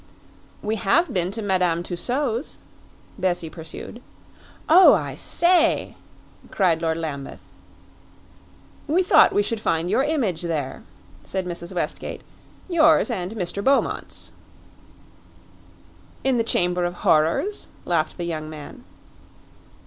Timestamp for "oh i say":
4.67-5.95